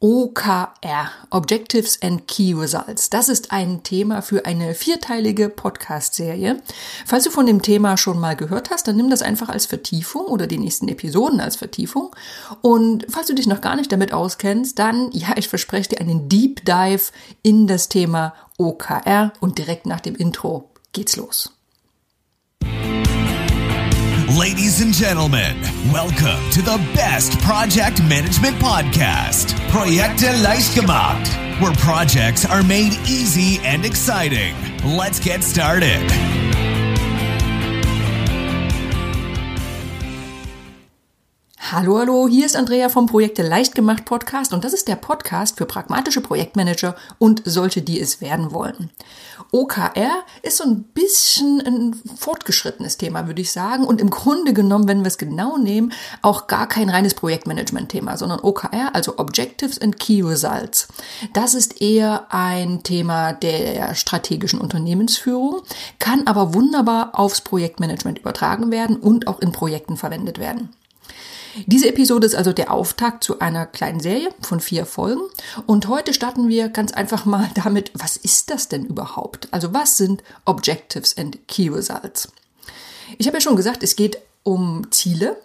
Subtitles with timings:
[0.00, 3.10] OKR, Objectives and Key Results.
[3.10, 6.62] Das ist ein Thema für eine vierteilige Podcast-Serie.
[7.04, 10.26] Falls du von dem Thema schon mal gehört hast, dann nimm das einfach als Vertiefung
[10.26, 12.14] oder die nächsten Episoden als Vertiefung.
[12.62, 16.28] Und falls du dich noch gar nicht damit auskennst, dann, ja, ich verspreche dir einen
[16.28, 17.10] Deep Dive
[17.42, 21.57] in das Thema OKR und direkt nach dem Intro geht's los.
[24.38, 25.60] Ladies and gentlemen,
[25.92, 30.40] welcome to the best project management podcast, Projekte
[31.60, 34.54] where projects are made easy and exciting.
[34.84, 36.37] Let's get started.
[41.70, 45.58] Hallo, hallo, hier ist Andrea vom Projekte leicht gemacht Podcast und das ist der Podcast
[45.58, 48.88] für pragmatische Projektmanager und solche, die es werden wollen.
[49.52, 54.88] OKR ist so ein bisschen ein fortgeschrittenes Thema, würde ich sagen und im Grunde genommen,
[54.88, 60.00] wenn wir es genau nehmen, auch gar kein reines Projektmanagement-Thema, sondern OKR, also Objectives and
[60.00, 60.88] Key Results.
[61.34, 65.60] Das ist eher ein Thema der strategischen Unternehmensführung,
[65.98, 70.70] kann aber wunderbar aufs Projektmanagement übertragen werden und auch in Projekten verwendet werden.
[71.66, 75.22] Diese Episode ist also der Auftakt zu einer kleinen Serie von vier Folgen.
[75.66, 79.48] Und heute starten wir ganz einfach mal damit, was ist das denn überhaupt?
[79.50, 82.32] Also was sind Objectives and Key Results?
[83.16, 85.36] Ich habe ja schon gesagt, es geht um Ziele.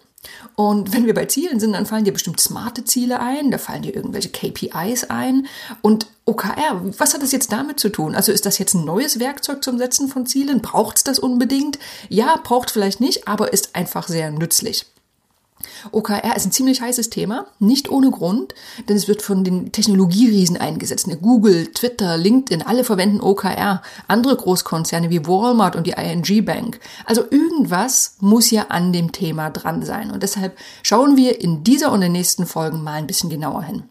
[0.56, 3.82] Und wenn wir bei Zielen sind, dann fallen dir bestimmt smarte Ziele ein, da fallen
[3.82, 5.48] dir irgendwelche KPIs ein.
[5.82, 8.16] Und OKR, was hat das jetzt damit zu tun?
[8.16, 10.62] Also ist das jetzt ein neues Werkzeug zum Setzen von Zielen?
[10.62, 11.78] Braucht es das unbedingt?
[12.08, 14.86] Ja, braucht vielleicht nicht, aber ist einfach sehr nützlich.
[15.92, 18.54] OKR ist ein ziemlich heißes Thema, nicht ohne Grund,
[18.88, 21.08] denn es wird von den Technologieriesen eingesetzt.
[21.08, 23.82] Ne, Google, Twitter, LinkedIn, alle verwenden OKR.
[24.08, 26.80] Andere Großkonzerne wie Walmart und die ING Bank.
[27.06, 30.12] Also irgendwas muss ja an dem Thema dran sein.
[30.12, 33.84] Und deshalb schauen wir in dieser und den nächsten Folgen mal ein bisschen genauer hin.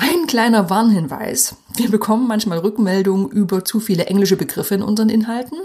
[0.00, 1.56] Ein kleiner Warnhinweis.
[1.74, 5.58] Wir bekommen manchmal Rückmeldungen über zu viele englische Begriffe in unseren Inhalten.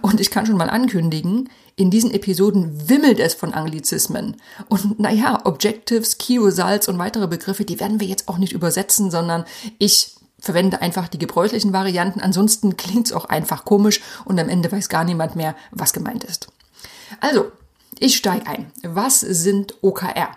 [0.00, 4.38] Und ich kann schon mal ankündigen, in diesen Episoden wimmelt es von Anglizismen.
[4.70, 9.10] Und naja, Objectives, Key Results und weitere Begriffe, die werden wir jetzt auch nicht übersetzen,
[9.10, 9.44] sondern
[9.76, 12.20] ich verwende einfach die gebräuchlichen Varianten.
[12.20, 16.48] Ansonsten klingt's auch einfach komisch und am Ende weiß gar niemand mehr, was gemeint ist.
[17.20, 17.52] Also,
[17.98, 18.72] ich steige ein.
[18.82, 20.30] Was sind OKR?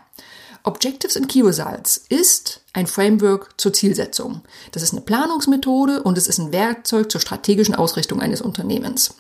[0.67, 4.41] Objectives and Key Results ist ein Framework zur Zielsetzung.
[4.73, 9.15] Das ist eine Planungsmethode und es ist ein Werkzeug zur strategischen Ausrichtung eines Unternehmens.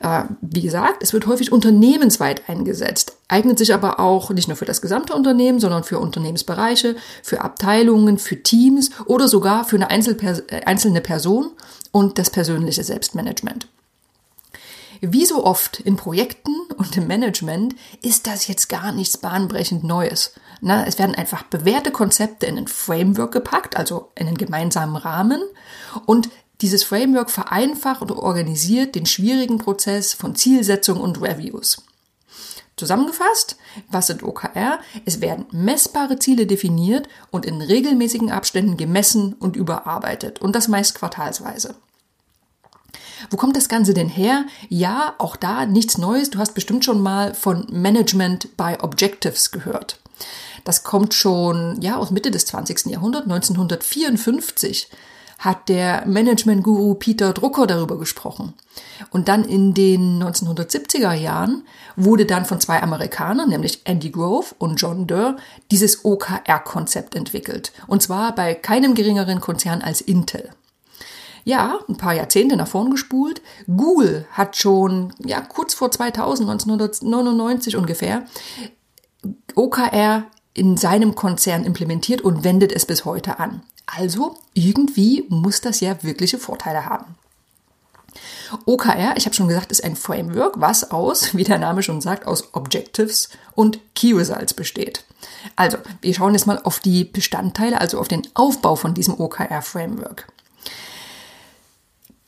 [0.00, 4.66] Äh, wie gesagt, es wird häufig unternehmensweit eingesetzt, eignet sich aber auch nicht nur für
[4.66, 10.64] das gesamte Unternehmen, sondern für Unternehmensbereiche, für Abteilungen, für Teams oder sogar für eine äh,
[10.66, 11.52] einzelne Person
[11.92, 13.68] und das persönliche Selbstmanagement.
[15.00, 20.34] Wie so oft in Projekten und im Management ist das jetzt gar nichts bahnbrechend Neues.
[20.60, 25.42] Na, es werden einfach bewährte Konzepte in ein Framework gepackt, also in einen gemeinsamen Rahmen.
[26.06, 31.82] Und dieses Framework vereinfacht und organisiert den schwierigen Prozess von Zielsetzung und Reviews.
[32.76, 33.56] Zusammengefasst,
[33.88, 34.80] was sind OKR?
[35.04, 40.94] Es werden messbare Ziele definiert und in regelmäßigen Abständen gemessen und überarbeitet und das meist
[40.96, 41.76] quartalsweise.
[43.30, 44.44] Wo kommt das Ganze denn her?
[44.68, 46.30] Ja, auch da nichts Neues.
[46.30, 49.98] Du hast bestimmt schon mal von Management by Objectives gehört.
[50.64, 52.86] Das kommt schon, ja, aus Mitte des 20.
[52.86, 54.88] Jahrhunderts, 1954
[55.38, 58.54] hat der Management-Guru Peter Drucker darüber gesprochen.
[59.10, 61.64] Und dann in den 1970er Jahren
[61.96, 65.36] wurde dann von zwei Amerikanern, nämlich Andy Grove und John Durr,
[65.70, 67.72] dieses OKR-Konzept entwickelt.
[67.86, 70.50] Und zwar bei keinem geringeren Konzern als Intel.
[71.44, 73.42] Ja, ein paar Jahrzehnte nach vorn gespult.
[73.66, 78.24] Google hat schon, ja, kurz vor 2000, 1999 ungefähr,
[79.54, 83.62] OKR in seinem Konzern implementiert und wendet es bis heute an.
[83.86, 87.16] Also irgendwie muss das ja wirkliche Vorteile haben.
[88.64, 92.26] OKR, ich habe schon gesagt, ist ein Framework, was aus, wie der Name schon sagt,
[92.26, 95.04] aus Objectives und Key Results besteht.
[95.56, 100.28] Also, wir schauen jetzt mal auf die Bestandteile, also auf den Aufbau von diesem OKR-Framework.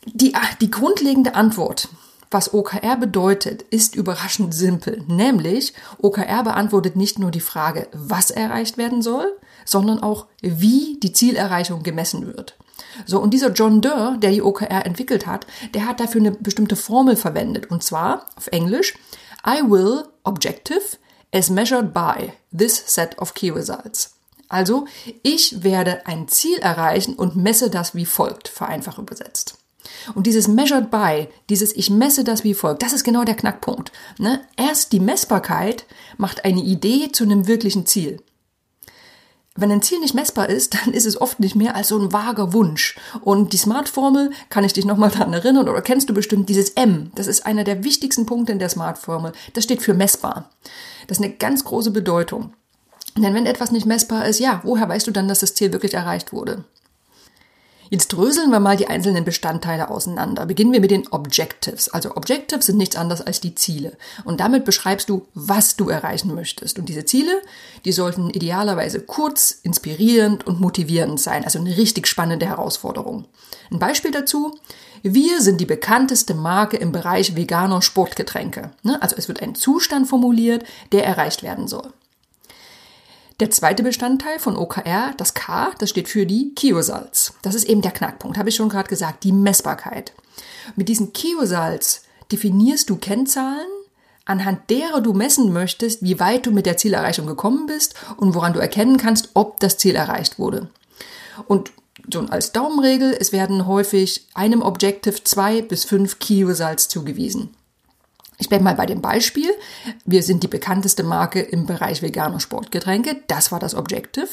[0.06, 1.88] Die, die grundlegende Antwort,
[2.30, 5.04] was OKR bedeutet, ist überraschend simpel.
[5.06, 11.12] Nämlich, OKR beantwortet nicht nur die Frage, was erreicht werden soll, sondern auch, wie die
[11.12, 12.56] Zielerreichung gemessen wird.
[13.04, 16.76] So, und dieser John Durr, der die OKR entwickelt hat, der hat dafür eine bestimmte
[16.76, 17.70] Formel verwendet.
[17.70, 18.94] Und zwar auf Englisch,
[19.46, 20.98] I will objective
[21.32, 24.14] as measured by this set of key results.
[24.48, 24.86] Also,
[25.22, 29.55] ich werde ein Ziel erreichen und messe das wie folgt, vereinfacht übersetzt.
[30.14, 33.92] Und dieses measured by, dieses ich messe das wie folgt, das ist genau der Knackpunkt.
[34.18, 34.40] Ne?
[34.56, 35.86] Erst die Messbarkeit
[36.16, 38.18] macht eine Idee zu einem wirklichen Ziel.
[39.58, 42.12] wenn ein Ziel nicht messbar ist, dann ist es oft nicht mehr als so ein
[42.12, 42.96] vager Wunsch.
[43.22, 47.10] Und die Smart-Formel, kann ich dich nochmal daran erinnern, oder kennst du bestimmt dieses M,
[47.14, 49.32] das ist einer der wichtigsten Punkte in der Smart-Formel.
[49.54, 50.50] Das steht für messbar.
[51.06, 52.52] Das ist eine ganz große Bedeutung.
[53.16, 55.94] Denn wenn etwas nicht messbar ist, ja, woher weißt du dann, dass das Ziel wirklich
[55.94, 56.64] erreicht wurde?
[57.88, 60.46] Jetzt dröseln wir mal die einzelnen Bestandteile auseinander.
[60.46, 61.88] Beginnen wir mit den Objectives.
[61.88, 63.96] Also Objectives sind nichts anderes als die Ziele.
[64.24, 66.78] Und damit beschreibst du, was du erreichen möchtest.
[66.78, 67.42] Und diese Ziele,
[67.84, 71.44] die sollten idealerweise kurz, inspirierend und motivierend sein.
[71.44, 73.26] Also eine richtig spannende Herausforderung.
[73.70, 74.58] Ein Beispiel dazu.
[75.02, 78.72] Wir sind die bekannteste Marke im Bereich veganer Sportgetränke.
[78.82, 79.00] Ne?
[79.00, 81.92] Also es wird ein Zustand formuliert, der erreicht werden soll.
[83.38, 87.34] Der zweite Bestandteil von OKR, das K, das steht für die Kiosalz.
[87.42, 90.14] Das ist eben der Knackpunkt, habe ich schon gerade gesagt, die Messbarkeit.
[90.74, 93.68] Mit diesen Kiosalz definierst du Kennzahlen,
[94.24, 98.54] anhand derer du messen möchtest, wie weit du mit der Zielerreichung gekommen bist und woran
[98.54, 100.70] du erkennen kannst, ob das Ziel erreicht wurde.
[101.46, 101.72] Und
[102.10, 107.50] so als Daumenregel, es werden häufig einem Objective zwei bis fünf Kiosalz zugewiesen.
[108.38, 109.50] Ich bleibe mal bei dem Beispiel.
[110.04, 113.22] Wir sind die bekannteste Marke im Bereich veganer Sportgetränke.
[113.28, 114.28] Das war das Objective.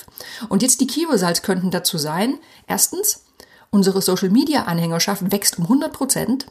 [0.50, 2.38] Und jetzt die Keyresults könnten dazu sein.
[2.68, 3.24] Erstens,
[3.70, 6.48] unsere Social Media Anhängerschaft wächst um 100 Prozent.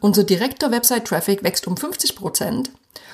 [0.00, 2.70] Unser direkter Website Traffic wächst um 50 Prozent.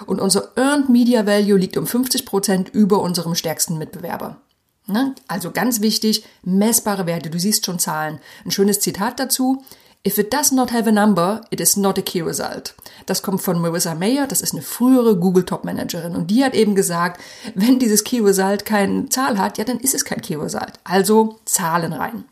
[0.06, 4.38] Und unser Earned Media Value liegt um 50 Prozent über unserem stärksten Mitbewerber.
[4.86, 5.14] Ne?
[5.28, 7.30] Also ganz wichtig, messbare Werte.
[7.30, 8.18] Du siehst schon Zahlen.
[8.44, 9.62] Ein schönes Zitat dazu.
[10.06, 12.74] If it does not have a number, it is not a key result.
[13.06, 16.54] Das kommt von Marissa Mayer, das ist eine frühere Google Top Managerin und die hat
[16.54, 17.22] eben gesagt,
[17.54, 20.74] wenn dieses Key Result keine Zahl hat, ja, dann ist es kein Key Result.
[20.84, 22.24] Also Zahlen rein.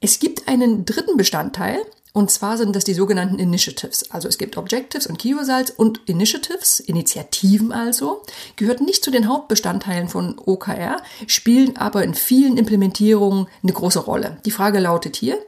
[0.00, 1.78] Es gibt einen dritten Bestandteil,
[2.14, 4.12] und zwar sind das die sogenannten Initiatives.
[4.12, 8.22] Also es gibt Objectives und Key Results und Initiatives, Initiativen also,
[8.54, 14.36] gehört nicht zu den Hauptbestandteilen von OKR, spielen aber in vielen Implementierungen eine große Rolle.
[14.44, 15.44] Die Frage lautet hier,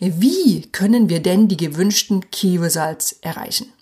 [0.00, 3.72] wie können wir denn die gewünschten Key Results erreichen?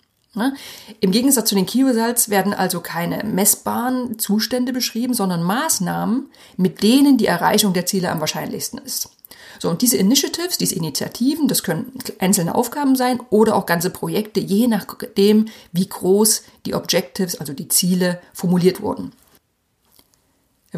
[1.00, 6.28] Im Gegensatz zu den Key Results werden also keine messbaren Zustände beschrieben, sondern Maßnahmen,
[6.58, 9.08] mit denen die Erreichung der Ziele am wahrscheinlichsten ist.
[9.58, 14.40] So, und diese Initiatives, diese Initiativen, das können einzelne Aufgaben sein oder auch ganze Projekte,
[14.40, 19.12] je nachdem, wie groß die Objectives, also die Ziele, formuliert wurden.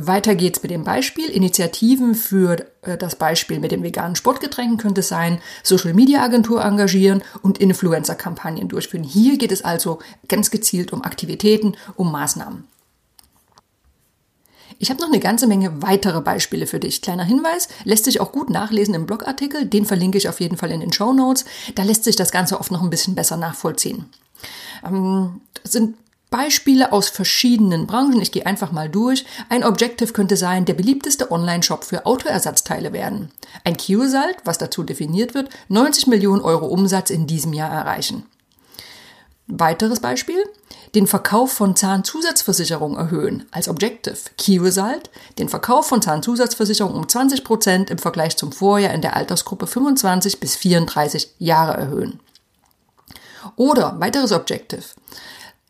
[0.06, 1.28] Weiter geht's mit dem Beispiel.
[1.30, 6.64] Initiativen für äh, das Beispiel mit den veganen Sportgetränken könnte es sein, Social Media Agentur
[6.64, 9.04] engagieren und Influencer-Kampagnen durchführen.
[9.04, 9.98] Hier geht es also
[10.28, 12.64] ganz gezielt um Aktivitäten, um Maßnahmen.
[14.78, 17.02] Ich habe noch eine ganze Menge weitere Beispiele für dich.
[17.02, 20.70] Kleiner Hinweis, lässt sich auch gut nachlesen im Blogartikel, den verlinke ich auf jeden Fall
[20.70, 21.44] in den Show Notes.
[21.74, 24.06] Da lässt sich das Ganze oft noch ein bisschen besser nachvollziehen.
[24.84, 25.96] Ähm, sind
[26.30, 28.20] Beispiele aus verschiedenen Branchen.
[28.20, 29.24] Ich gehe einfach mal durch.
[29.48, 33.30] Ein Objective könnte sein, der beliebteste Online-Shop für Autoersatzteile werden.
[33.64, 38.24] Ein Q-Result, was dazu definiert wird, 90 Millionen Euro Umsatz in diesem Jahr erreichen.
[39.48, 40.44] Weiteres Beispiel,
[40.94, 44.18] den Verkauf von Zahnzusatzversicherungen erhöhen als Objective.
[44.36, 45.08] Key Result,
[45.38, 50.38] den Verkauf von Zahnzusatzversicherungen um 20 Prozent im Vergleich zum Vorjahr in der Altersgruppe 25
[50.38, 52.20] bis 34 Jahre erhöhen.
[53.56, 54.84] Oder weiteres Objective,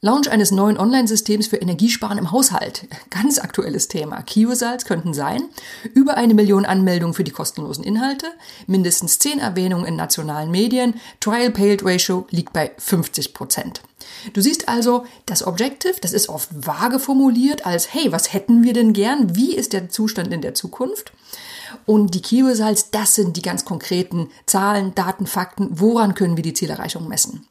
[0.00, 2.86] Launch eines neuen Online-Systems für Energiesparen im Haushalt.
[3.10, 4.22] Ganz aktuelles Thema.
[4.22, 5.42] Key Results könnten sein,
[5.92, 8.26] über eine Million Anmeldungen für die kostenlosen Inhalte,
[8.68, 13.82] mindestens zehn Erwähnungen in nationalen Medien, Trial-Paid Ratio liegt bei 50 Prozent.
[14.34, 18.74] Du siehst also, das Objective, das ist oft vage formuliert als, hey, was hätten wir
[18.74, 19.34] denn gern?
[19.34, 21.12] Wie ist der Zustand in der Zukunft?
[21.86, 25.68] Und die Key Results, das sind die ganz konkreten Zahlen, Daten, Fakten.
[25.72, 27.48] Woran können wir die Zielerreichung messen?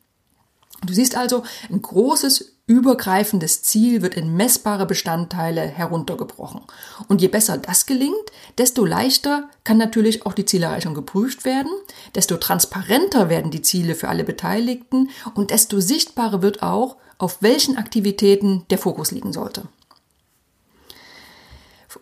[0.85, 6.61] Du siehst also, ein großes übergreifendes Ziel wird in messbare Bestandteile heruntergebrochen.
[7.07, 8.15] Und je besser das gelingt,
[8.57, 11.71] desto leichter kann natürlich auch die Zielerreichung geprüft werden,
[12.13, 17.77] desto transparenter werden die Ziele für alle Beteiligten und desto sichtbarer wird auch, auf welchen
[17.77, 19.63] Aktivitäten der Fokus liegen sollte.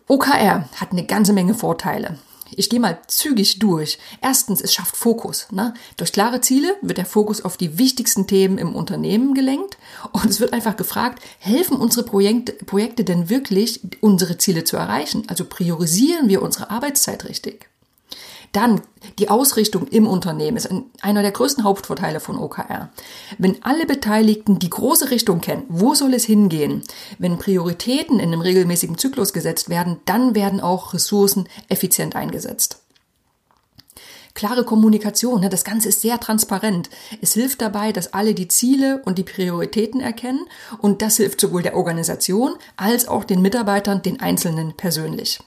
[0.08, 2.18] OKR hat eine ganze Menge Vorteile.
[2.58, 4.00] Ich gehe mal zügig durch.
[4.22, 5.48] Erstens, es schafft Fokus.
[5.52, 5.74] Ne?
[5.98, 9.78] Durch klare Ziele wird der Fokus auf die wichtigsten Themen im Unternehmen gelenkt
[10.12, 15.24] und es wird einfach gefragt, helfen unsere Projekte, Projekte denn wirklich, unsere Ziele zu erreichen?
[15.28, 17.70] Also priorisieren wir unsere Arbeitszeit richtig?
[18.56, 18.80] Dann
[19.20, 20.70] die Ausrichtung im Unternehmen ist
[21.02, 22.90] einer der größten Hauptvorteile von OKR.
[23.38, 26.82] Wenn alle Beteiligten die große Richtung kennen, wo soll es hingehen,
[27.20, 32.80] wenn Prioritäten in einem regelmäßigen Zyklus gesetzt werden, dann werden auch Ressourcen effizient eingesetzt.
[34.36, 36.90] Klare Kommunikation, ne, das Ganze ist sehr transparent.
[37.22, 40.46] Es hilft dabei, dass alle die Ziele und die Prioritäten erkennen
[40.80, 45.40] und das hilft sowohl der Organisation als auch den Mitarbeitern, den Einzelnen persönlich.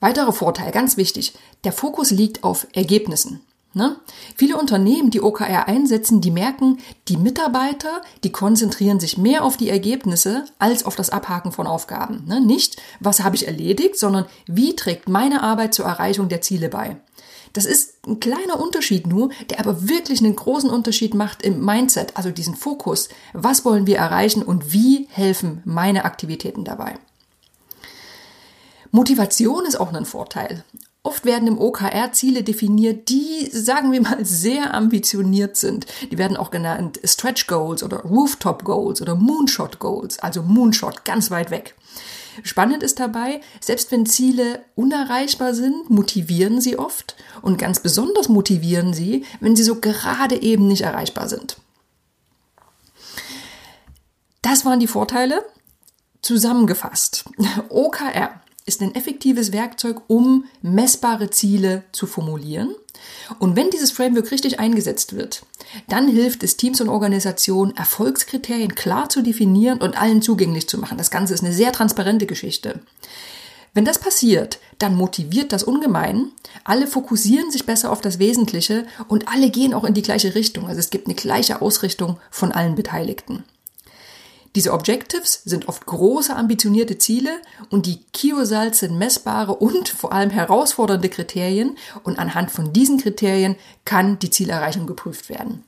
[0.00, 3.42] Weiterer Vorteil, ganz wichtig, der Fokus liegt auf Ergebnissen.
[3.72, 3.96] Ne?
[4.34, 9.68] Viele Unternehmen, die OKR einsetzen, die merken, die Mitarbeiter, die konzentrieren sich mehr auf die
[9.68, 12.24] Ergebnisse als auf das Abhaken von Aufgaben.
[12.26, 12.40] Ne?
[12.40, 16.96] Nicht, was habe ich erledigt, sondern wie trägt meine Arbeit zur Erreichung der Ziele bei.
[17.52, 22.16] Das ist ein kleiner Unterschied nur, der aber wirklich einen großen Unterschied macht im Mindset,
[22.16, 23.08] also diesen Fokus.
[23.34, 26.98] Was wollen wir erreichen und wie helfen meine Aktivitäten dabei?
[28.90, 30.64] Motivation ist auch ein Vorteil.
[31.02, 35.86] Oft werden im OKR Ziele definiert, die, sagen wir mal, sehr ambitioniert sind.
[36.10, 41.30] Die werden auch genannt Stretch Goals oder Rooftop Goals oder Moonshot Goals, also Moonshot, ganz
[41.30, 41.74] weit weg.
[42.42, 48.92] Spannend ist dabei, selbst wenn Ziele unerreichbar sind, motivieren sie oft und ganz besonders motivieren
[48.92, 51.56] sie, wenn sie so gerade eben nicht erreichbar sind.
[54.42, 55.44] Das waren die Vorteile.
[56.22, 57.24] Zusammengefasst.
[57.70, 62.72] OKR ist ein effektives Werkzeug, um messbare Ziele zu formulieren.
[63.40, 65.42] Und wenn dieses Framework richtig eingesetzt wird,
[65.88, 70.98] dann hilft es Teams und Organisationen, Erfolgskriterien klar zu definieren und allen zugänglich zu machen.
[70.98, 72.78] Das Ganze ist eine sehr transparente Geschichte.
[73.74, 76.30] Wenn das passiert, dann motiviert das ungemein.
[76.62, 80.68] Alle fokussieren sich besser auf das Wesentliche und alle gehen auch in die gleiche Richtung.
[80.68, 83.42] Also es gibt eine gleiche Ausrichtung von allen Beteiligten.
[84.56, 87.40] Diese Objectives sind oft große, ambitionierte Ziele
[87.70, 93.54] und die Kiosals sind messbare und vor allem herausfordernde Kriterien und anhand von diesen Kriterien
[93.84, 95.62] kann die Zielerreichung geprüft werden.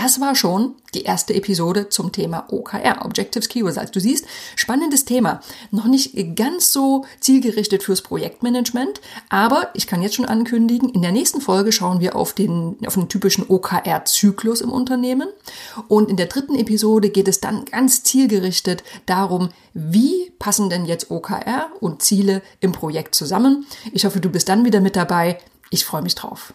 [0.00, 3.90] Das war schon die erste Episode zum Thema OKR, Objectives Key Results.
[3.90, 5.40] Du siehst, spannendes Thema.
[5.72, 11.10] Noch nicht ganz so zielgerichtet fürs Projektmanagement, aber ich kann jetzt schon ankündigen, in der
[11.10, 15.26] nächsten Folge schauen wir auf den, auf den typischen OKR-Zyklus im Unternehmen.
[15.88, 21.10] Und in der dritten Episode geht es dann ganz zielgerichtet darum, wie passen denn jetzt
[21.10, 23.66] OKR und Ziele im Projekt zusammen.
[23.92, 25.40] Ich hoffe, du bist dann wieder mit dabei.
[25.70, 26.54] Ich freue mich drauf.